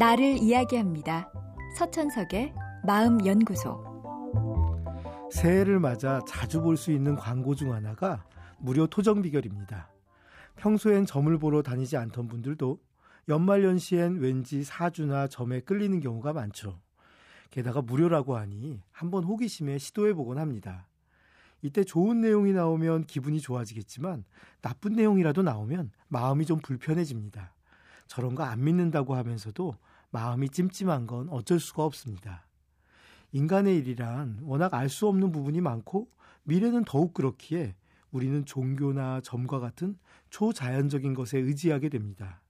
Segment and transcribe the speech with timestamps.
[0.00, 1.30] 나를 이야기합니다.
[1.76, 2.54] 서천석의
[2.86, 3.84] 마음연구소.
[5.30, 8.24] 새해를 맞아 자주 볼 수 있는 광고 중 하나가
[8.58, 9.90] 무료 토정 비결입니다.
[10.56, 12.78] 평소엔 점을 보러 다니지 않던 분들도
[13.28, 16.80] 연말연시엔 왠지 사주나 점에 끌리는 경우가 많죠.
[17.50, 20.88] 게다가 무료라고 하니 한번 호기심에 시도해보곤 합니다.
[21.60, 24.24] 이때 좋은 내용이 나오면 기분이 좋아지겠지만
[24.62, 27.52] 나쁜 내용이라도 나오면 마음이 좀 불편해집니다.
[28.10, 29.76] 저런 거 안 믿는다고 하면서도
[30.10, 32.44] 마음이 찜찜한 건 어쩔 수가 없습니다.
[33.30, 36.08] 인간의 일이란 워낙 알 수 없는 부분이 많고
[36.42, 37.76] 미래는 더욱 그렇기에
[38.10, 39.96] 우리는 종교나 점과 같은
[40.30, 42.42] 초자연적인 것에 의지하게 됩니다.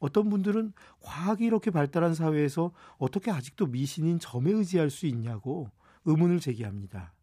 [0.00, 5.70] 어떤 분들은 과학이 이렇게 발달한 사회에서 어떻게 아직도 미신인 점에 의지할 수 있냐고
[6.04, 7.14] 의문을 제기합니다.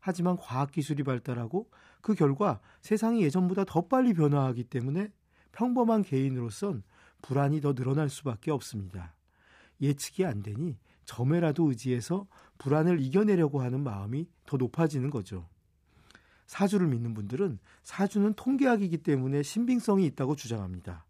[0.00, 1.68] 하지만 과학기술이 발달하고
[2.00, 5.12] 그 결과 세상이 예전보다 더 빨리 변화하기 때문에
[5.52, 6.82] 평범한 개인으로선
[7.22, 9.14] 불안이 더 늘어날 수밖에 없습니다.
[9.80, 12.26] 예측이 안 되니 점에라도 의지해서
[12.58, 15.48] 불안을 이겨내려고 하는 마음이 더 높아지는 거죠.
[16.46, 21.04] 사주를 믿는 분들은 사주는 통계학이기 때문에 신빙성이 있다고 주장합니다.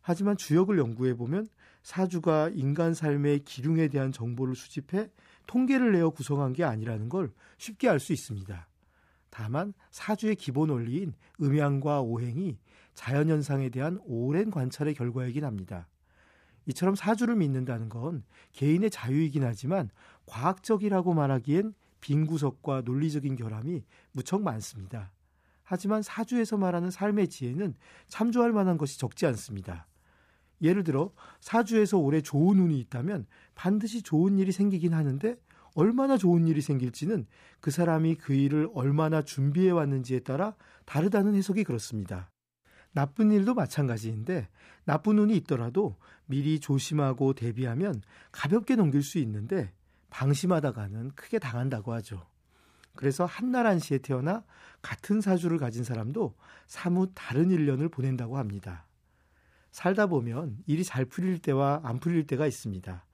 [0.00, 1.48] 하지만 주역을 연구해 보면
[1.82, 5.10] 사주가 인간 삶의 기륭에 대한 정보를 수집해
[5.46, 8.68] 통계를 내어 구성한 게 아니라는 걸 쉽게 알 수 있습니다.
[9.30, 12.58] 다만 사주의 기본 원리인 음양과 오행이
[13.00, 15.88] 자연현상에 대한 오랜 관찰의 결과이긴 합니다.
[16.66, 19.88] 이처럼 사주를 믿는다는 건 개인의 자유이긴 하지만
[20.26, 25.12] 과학적이라고 말하기엔 빈 구석과 논리적인 결함이 무척 많습니다.
[25.62, 27.74] 하지만 사주에서 말하는 삶의 지혜는
[28.06, 29.86] 참조할 만한 것이 적지 않습니다.
[30.60, 35.36] 예를 들어 사주에서 올해 좋은 운이 있다면 반드시 좋은 일이 생기긴 하는데
[35.74, 37.26] 얼마나 좋은 일이 생길지는
[37.60, 42.30] 그 사람이 그 일을 얼마나 준비해 왔는지에 따라 다르다는 해석이 그렇습니다.
[42.92, 44.48] 나쁜 일도 마찬가지인데
[44.84, 45.96] 나쁜 운이 있더라도
[46.26, 49.72] 미리 조심하고 대비하면 가볍게 넘길 수 있는데
[50.10, 52.26] 방심하다가는 크게 당한다고 하죠.
[52.94, 54.44] 그래서 한나란 시에 태어나
[54.82, 56.34] 같은 사주를 가진 사람도
[56.66, 58.86] 사뭇 다른 일년을 보낸다고 합니다.
[59.70, 63.04] 살다 보면 일이 잘 풀릴 때와 안 풀릴 때가 있습니다.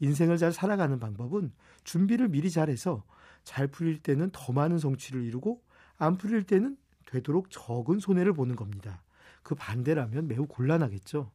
[0.00, 3.04] 인생을 잘 살아가는 방법은 준비를 미리 잘해서
[3.42, 5.62] 잘 풀릴 때는 더 많은 성취를 이루고
[5.98, 6.76] 안 풀릴 때는
[7.06, 9.03] 되도록 적은 손해를 보는 겁니다.
[9.44, 11.30] 그 반대라면 매우 곤란하겠죠.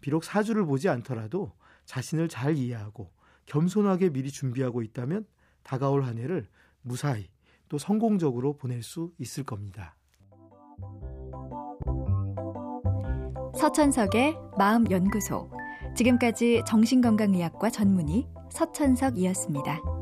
[0.00, 1.50] 비록 사주를 보지 않더라도
[1.86, 3.10] 자신을 잘 이해하고
[3.46, 5.26] 겸손하게 미리 준비하고 있다면
[5.64, 6.46] 다가올 한 해를
[6.82, 7.28] 무사히
[7.68, 9.96] 또 성공적으로 보낼 수 있을 겁니다.
[13.58, 15.50] 서천석의 마음연구소.
[15.96, 19.97] 지금까지 정신건강의학과 전문의 서천석이었습니다.